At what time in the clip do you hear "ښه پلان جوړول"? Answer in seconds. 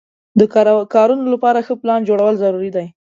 1.67-2.35